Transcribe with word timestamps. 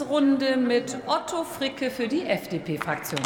Runde 0.00 0.56
mit 0.56 0.96
Otto 1.06 1.44
Fricke 1.44 1.90
für 1.90 2.08
die 2.08 2.24
FDP-Fraktion. 2.24 3.20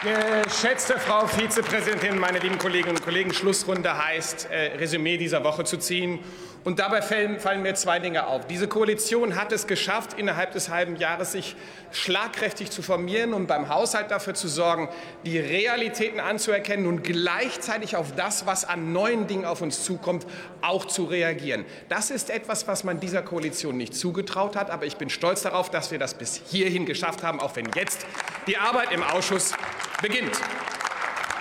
Geschätzte 0.00 0.96
Frau 0.96 1.26
Vizepräsidentin, 1.26 2.20
meine 2.20 2.38
lieben 2.38 2.56
Kolleginnen 2.56 2.94
und 2.94 3.02
Kollegen, 3.02 3.34
Schlussrunde 3.34 3.98
heißt, 3.98 4.48
äh, 4.48 4.76
Resümee 4.76 5.16
dieser 5.16 5.42
Woche 5.42 5.64
zu 5.64 5.76
ziehen. 5.76 6.20
Und 6.62 6.78
dabei 6.78 7.02
fallen, 7.02 7.40
fallen, 7.40 7.62
mir 7.62 7.74
zwei 7.74 7.98
Dinge 7.98 8.28
auf. 8.28 8.46
Diese 8.46 8.68
Koalition 8.68 9.34
hat 9.34 9.50
es 9.50 9.66
geschafft, 9.66 10.12
innerhalb 10.16 10.52
des 10.52 10.68
halben 10.68 10.94
Jahres 10.96 11.32
sich 11.32 11.56
schlagkräftig 11.90 12.70
zu 12.70 12.80
formieren 12.80 13.32
und 13.32 13.48
beim 13.48 13.68
Haushalt 13.68 14.12
dafür 14.12 14.34
zu 14.34 14.46
sorgen, 14.46 14.88
die 15.24 15.38
Realitäten 15.38 16.20
anzuerkennen 16.20 16.86
und 16.86 17.02
gleichzeitig 17.02 17.96
auf 17.96 18.14
das, 18.14 18.46
was 18.46 18.64
an 18.64 18.92
neuen 18.92 19.26
Dingen 19.26 19.46
auf 19.46 19.62
uns 19.62 19.82
zukommt, 19.82 20.26
auch 20.60 20.84
zu 20.84 21.06
reagieren. 21.06 21.64
Das 21.88 22.10
ist 22.12 22.30
etwas, 22.30 22.68
was 22.68 22.84
man 22.84 23.00
dieser 23.00 23.22
Koalition 23.22 23.76
nicht 23.76 23.94
zugetraut 23.94 24.54
hat. 24.54 24.70
Aber 24.70 24.86
ich 24.86 24.96
bin 24.96 25.10
stolz 25.10 25.42
darauf, 25.42 25.70
dass 25.70 25.90
wir 25.90 25.98
das 25.98 26.14
bis 26.14 26.40
hierhin 26.48 26.86
geschafft 26.86 27.24
haben, 27.24 27.40
auch 27.40 27.56
wenn 27.56 27.68
jetzt 27.74 28.06
die 28.46 28.58
Arbeit 28.58 28.92
im 28.92 29.02
Ausschuss 29.02 29.54
beginnt. 30.00 30.40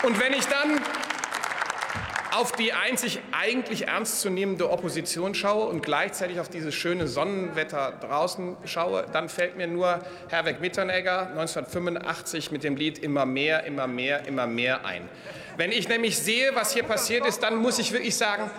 Und 0.04 0.20
wenn 0.20 0.34
ich 0.34 0.46
dann 0.46 0.80
auf 2.38 2.52
die 2.52 2.72
einzig 2.72 3.20
eigentlich 3.32 3.88
ernstzunehmende 3.88 4.70
Opposition 4.70 5.34
schaue 5.34 5.66
und 5.66 5.82
gleichzeitig 5.82 6.40
auf 6.40 6.50
dieses 6.50 6.76
schöne 6.76 7.08
Sonnenwetter 7.08 7.94
draußen 8.00 8.56
schaue, 8.66 9.06
dann 9.12 9.28
fällt 9.28 9.58
mir 9.58 9.66
nur 9.66 10.02
Herweg 10.30 10.62
Mitternegger 10.62 11.32
1985 11.32 12.52
mit 12.52 12.64
dem 12.64 12.76
Lied 12.76 13.00
Immer 13.00 13.26
mehr, 13.26 13.64
immer 13.64 13.88
mehr, 13.88 14.28
immer 14.28 14.46
mehr 14.46 14.86
ein. 14.86 15.10
Wenn 15.58 15.72
ich 15.72 15.90
nämlich 15.90 16.20
sehe, 16.20 16.52
was 16.54 16.74
hier 16.74 16.84
passiert 16.84 17.26
ist, 17.26 17.42
dann 17.42 17.56
muss 17.56 17.80
ich 17.80 17.92
wirklich 17.92 18.16
sagen, 18.16 18.52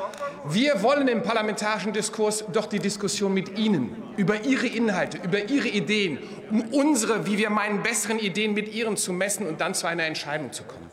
wir 0.45 0.83
wollen 0.83 1.07
im 1.07 1.23
parlamentarischen 1.23 1.93
Diskurs 1.93 2.45
doch 2.53 2.67
die 2.67 2.81
Diskussion 2.81 3.33
mit 3.33 3.57
Ihnen 3.57 4.03
über 4.17 4.43
Ihre 4.45 4.67
Inhalte, 4.67 5.19
über 5.19 5.49
Ihre 5.49 5.69
Ideen, 5.69 6.19
um 6.51 6.63
unsere, 6.73 7.27
wie 7.27 7.39
wir 7.39 7.51
meinen, 7.51 7.85
besseren 7.85 8.19
Ideen 8.19 8.55
mit 8.55 8.75
Ihren 8.75 8.97
zu 8.97 9.13
messen 9.13 9.47
und 9.47 9.61
dann 9.61 9.75
zu 9.75 9.87
einer 9.87 10.05
Entscheidung 10.05 10.53
zu 10.53 10.65
kommen. 10.65 10.89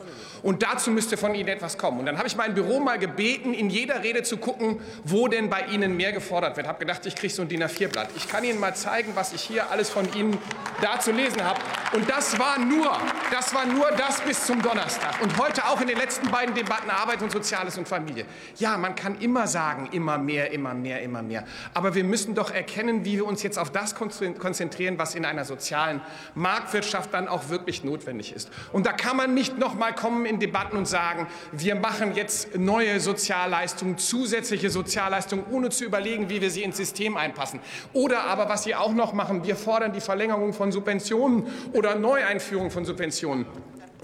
Und 0.46 0.62
dazu 0.62 0.92
müsste 0.92 1.16
von 1.16 1.34
Ihnen 1.34 1.48
etwas 1.48 1.76
kommen. 1.76 1.98
Und 1.98 2.06
dann 2.06 2.18
habe 2.18 2.28
ich 2.28 2.36
mein 2.36 2.54
Büro 2.54 2.78
mal 2.78 3.00
gebeten, 3.00 3.52
in 3.52 3.68
jeder 3.68 4.04
Rede 4.04 4.22
zu 4.22 4.36
gucken, 4.36 4.78
wo 5.02 5.26
denn 5.26 5.50
bei 5.50 5.62
Ihnen 5.72 5.96
mehr 5.96 6.12
gefordert 6.12 6.56
wird. 6.56 6.68
Habe 6.68 6.78
gedacht, 6.78 7.04
ich 7.04 7.16
kriege 7.16 7.34
so 7.34 7.42
ein 7.42 7.48
DIN 7.48 7.64
A4-Blatt. 7.64 8.10
Ich 8.14 8.28
kann 8.28 8.44
Ihnen 8.44 8.60
mal 8.60 8.72
zeigen, 8.72 9.10
was 9.16 9.32
ich 9.32 9.42
hier 9.42 9.72
alles 9.72 9.90
von 9.90 10.06
Ihnen 10.14 10.38
da 10.80 11.00
zu 11.00 11.10
lesen 11.10 11.42
habe. 11.42 11.58
Und 11.96 12.10
das 12.10 12.38
war 12.38 12.58
nur, 12.58 12.94
das 13.32 13.54
war 13.54 13.64
nur 13.64 13.90
das 13.96 14.20
bis 14.20 14.44
zum 14.44 14.60
Donnerstag. 14.60 15.14
Und 15.22 15.38
heute 15.38 15.64
auch 15.64 15.80
in 15.80 15.86
den 15.86 15.96
letzten 15.96 16.30
beiden 16.30 16.54
Debatten 16.54 16.90
Arbeit 16.90 17.22
und 17.22 17.32
Soziales 17.32 17.78
und 17.78 17.88
Familie. 17.88 18.26
Ja, 18.58 18.76
man 18.76 18.94
kann 18.94 19.18
immer 19.18 19.46
sagen, 19.46 19.88
immer 19.92 20.18
mehr, 20.18 20.52
immer 20.52 20.74
mehr, 20.74 21.00
immer 21.00 21.22
mehr. 21.22 21.44
Aber 21.72 21.94
wir 21.94 22.04
müssen 22.04 22.34
doch 22.34 22.50
erkennen, 22.50 23.06
wie 23.06 23.14
wir 23.14 23.26
uns 23.26 23.42
jetzt 23.42 23.58
auf 23.58 23.72
das 23.72 23.94
konzentrieren, 23.94 24.98
was 24.98 25.14
in 25.14 25.24
einer 25.24 25.46
sozialen 25.46 26.02
Marktwirtschaft 26.34 27.14
dann 27.14 27.28
auch 27.28 27.48
wirklich 27.48 27.82
notwendig 27.82 28.34
ist. 28.34 28.50
Und 28.74 28.84
da 28.84 28.92
kann 28.92 29.16
man 29.16 29.32
nicht 29.32 29.56
noch 29.56 29.74
mal 29.74 29.94
kommen 29.94 30.26
in 30.26 30.38
Debatten 30.38 30.76
und 30.76 30.86
sagen, 30.86 31.26
wir 31.50 31.76
machen 31.76 32.14
jetzt 32.14 32.58
neue 32.58 33.00
Sozialleistungen, 33.00 33.96
zusätzliche 33.96 34.68
Sozialleistungen, 34.68 35.46
ohne 35.50 35.70
zu 35.70 35.86
überlegen, 35.86 36.28
wie 36.28 36.42
wir 36.42 36.50
sie 36.50 36.62
ins 36.62 36.76
System 36.76 37.16
einpassen. 37.16 37.58
Oder 37.94 38.24
aber, 38.24 38.50
was 38.50 38.64
Sie 38.64 38.74
auch 38.74 38.92
noch 38.92 39.14
machen, 39.14 39.44
wir 39.44 39.56
fordern 39.56 39.94
die 39.94 40.02
Verlängerung 40.02 40.52
von 40.52 40.72
Subventionen 40.72 41.46
oder 41.72 41.85
Neueinführung 41.94 42.70
von 42.70 42.84
Subventionen. 42.84 43.46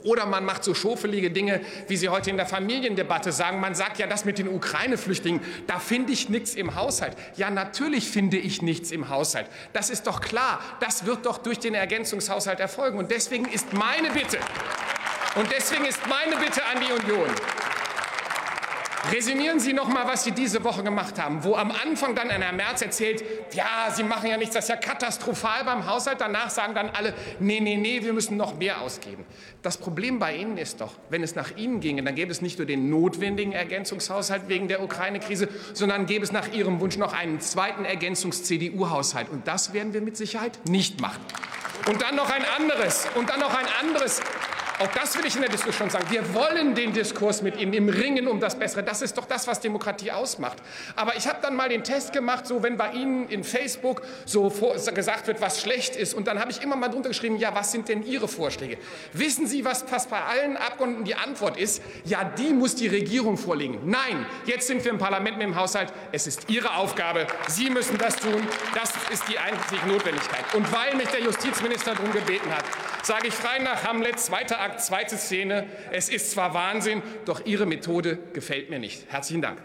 Oder 0.05 0.27
man 0.27 0.45
macht 0.45 0.65
so 0.65 0.75
schofelige 0.75 1.31
Dinge, 1.31 1.61
wie 1.87 1.97
Sie 1.97 2.09
heute 2.09 2.31
in 2.31 2.37
der 2.37 2.47
Familiendebatte 2.47 3.31
sagen. 3.31 3.61
Man 3.61 3.75
sagt 3.75 3.99
ja, 3.99 4.07
das 4.07 4.25
mit 4.25 4.39
den 4.39 4.49
Ukraine-Flüchtlingen, 4.49 5.41
da 5.67 5.79
finde 5.79 6.13
ich 6.13 6.29
nichts 6.29 6.55
im 6.55 6.75
Haushalt. 6.75 7.17
Ja, 7.37 7.51
natürlich 7.51 8.09
finde 8.11 8.37
ich 8.37 8.63
nichts 8.63 8.91
im 8.91 9.09
Haushalt. 9.09 9.47
Das 9.73 9.91
ist 9.91 10.07
doch 10.07 10.21
klar. 10.21 10.61
Das 10.81 11.07
wird 11.07 11.25
doch 11.27 11.39
durch 11.39 11.61
den 11.61 11.75
Ergänzungshaushalt 11.75 12.59
erfolgen. 12.59 12.99
Und 12.99 13.11
deswegen 13.13 13.45
ist 13.45 13.73
meine 13.73 14.11
Bitte, 14.11 14.39
und 15.35 15.51
deswegen 15.51 15.87
ist 15.87 16.01
meine 16.09 16.37
Bitte 16.37 16.63
an 16.65 16.79
die 16.81 16.93
Union, 16.93 17.29
Resümieren 19.11 19.58
Sie 19.58 19.73
noch 19.73 19.89
mal, 19.89 20.07
was 20.07 20.23
Sie 20.23 20.30
diese 20.30 20.63
Woche 20.63 20.85
gemacht 20.85 21.20
haben, 21.20 21.42
wo 21.42 21.57
am 21.57 21.73
Anfang 21.73 22.14
dann 22.14 22.30
Herr 22.30 22.52
Merz 22.52 22.83
erzählt, 22.83 23.24
ja, 23.52 23.90
Sie 23.92 24.05
machen 24.05 24.30
ja 24.30 24.36
nichts, 24.36 24.55
das 24.55 24.67
ist 24.67 24.68
ja 24.68 24.77
katastrophal 24.77 25.64
beim 25.64 25.86
Haushalt. 25.86 26.20
Danach 26.20 26.51
sagen 26.51 26.74
dann 26.74 26.89
alle, 26.90 27.12
nee, 27.41 27.58
nee, 27.58 27.77
nee, 27.77 28.02
wir 28.05 28.12
müssen 28.12 28.36
noch 28.36 28.57
mehr 28.57 28.80
ausgeben. 28.80 29.24
Das 29.61 29.77
Problem 29.77 30.20
bei 30.20 30.36
Ihnen 30.36 30.57
ist 30.57 30.80
doch, 30.80 30.92
wenn 31.11 31.24
es 31.24 31.35
nach 31.35 31.57
Ihnen 31.57 31.80
ginge, 31.80 32.05
dann 32.05 32.14
gäbe 32.14 32.30
es 32.30 32.42
nicht 32.42 32.58
nur 32.58 32.67
den 32.67 32.91
notwendigen 32.91 33.52
Ergänzungshaushalt 33.52 34.48
wegen 34.48 34.68
der 34.68 34.83
Ukraine-Krise, 34.83 35.48
sondern 35.73 36.07
gäbe 36.07 36.24
es 36.24 36.30
nach 36.30 36.52
Ihrem 36.52 36.79
Wunsch 36.79 36.96
noch 36.96 37.12
einen 37.12 37.41
zweiten 37.41 37.85
Ergänzungs-CDU-Haushalt. 37.85 39.30
Und 39.30 39.48
das 39.48 39.73
werden 39.73 39.95
wir 39.95 40.01
mit 40.01 40.17
Sicherheit 40.17 40.61
nicht 40.68 41.01
machen. 41.01 41.23
Und 41.89 42.02
dann 42.02 42.14
noch 42.14 42.30
ein 42.30 42.45
anderes, 42.57 43.08
und 43.17 43.29
dann 43.29 43.41
noch 43.41 43.55
ein 43.55 43.67
anderes 43.80 44.20
auch 44.79 44.89
das 44.89 45.17
will 45.17 45.27
ich 45.27 45.35
in 45.35 45.43
der 45.43 45.51
Diskussion 45.51 45.91
sagen. 45.91 46.07
Wir 46.11 46.35
wollen 46.35 46.75
den 46.75 46.93
Diskurs 46.93 47.43
mit 47.43 47.59
Ihnen 47.59 47.73
im 47.73 47.89
Ringen 47.89 48.29
um 48.29 48.41
das 48.41 48.59
Bessere. 48.59 48.83
Das 48.83 49.03
ist 49.03 49.17
doch 49.17 49.27
das, 49.27 49.47
was 49.47 49.61
Demokratie 49.61 50.11
ausmacht. 50.11 50.59
Aber 50.97 51.17
ich 51.17 51.27
habe 51.27 51.39
dann 51.43 51.55
mal 51.55 51.69
den 51.69 51.85
Test 51.85 52.13
gemacht, 52.13 52.47
so 52.47 52.63
wenn 52.63 52.77
bei 52.77 52.93
Ihnen 52.93 53.29
in 53.29 53.45
Facebook 53.45 54.03
so 54.25 54.53
gesagt 54.95 55.27
wird, 55.27 55.41
was 55.41 55.61
schlecht 55.61 55.97
ist. 55.97 56.15
Und 56.15 56.27
dann 56.27 56.41
habe 56.41 56.51
ich 56.51 56.63
immer 56.63 56.77
mal 56.77 56.89
drunter 56.89 57.11
geschrieben, 57.11 57.37
ja, 57.37 57.55
was 57.55 57.73
sind 57.73 57.89
denn 57.89 58.03
Ihre 58.03 58.29
Vorschläge? 58.29 58.79
Wissen 59.13 59.47
Sie, 59.47 59.65
was 59.65 59.83
fast 59.83 60.11
bei 60.11 60.21
allen 60.21 60.57
Abgeordneten 60.57 61.05
die 61.05 61.15
Antwort 61.15 61.57
ist? 61.57 61.83
Ja, 62.05 62.25
die 62.25 62.53
muss 62.53 62.75
die 62.75 62.89
Regierung 62.89 63.37
vorlegen. 63.37 63.81
Nein, 63.85 64.27
jetzt 64.47 64.67
sind 64.67 64.85
wir 64.85 64.93
im 64.93 64.99
Parlament 64.99 65.39
mit 65.39 65.47
dem 65.47 65.57
Haushalt. 65.57 65.93
Es 66.13 66.27
ist 66.27 66.49
Ihre 66.49 66.75
Aufgabe. 66.77 67.27
Sie 67.49 67.71
müssen 67.71 67.99
das 67.99 68.17
tun. 68.17 68.47
Das 68.75 68.93
ist 69.11 69.29
die 69.29 69.39
eigentliche 69.39 69.87
Notwendigkeit. 69.87 70.45
Und 70.55 70.71
weil 70.73 70.97
mich 70.97 71.09
der 71.09 71.21
Justizminister 71.21 71.95
darum 71.95 72.13
gebeten 72.13 72.51
hat, 72.51 72.65
sage 73.03 73.29
ich 73.29 73.35
frei 73.35 73.59
nach 73.59 73.85
Hamlet, 73.85 74.19
zweiter 74.19 74.61
Akt, 74.61 74.72
zweite 74.79 75.17
Szene. 75.17 75.67
Es 75.91 76.09
ist 76.09 76.31
zwar 76.31 76.55
Wahnsinn, 76.55 77.03
doch 77.25 77.45
Ihre 77.47 77.67
Methode 77.67 78.19
gefällt 78.33 78.71
mir 78.71 78.79
nicht. 78.79 79.11
Herzlichen 79.11 79.43
Dank. 79.43 79.59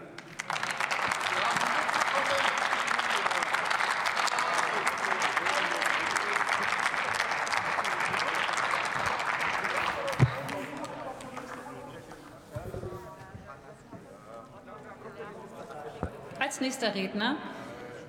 Als 16.40 16.60
nächster 16.60 16.94
Redner 16.94 17.36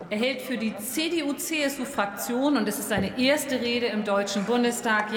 erhält 0.10 0.42
für 0.42 0.58
die 0.58 0.76
CDU-CSU-Fraktion, 0.76 2.58
und 2.58 2.68
es 2.68 2.80
ist 2.80 2.90
seine 2.90 3.20
erste 3.20 3.62
Rede 3.62 3.88
im 3.88 4.04
Deutschen 4.04 4.46
Bundestag, 4.46 5.08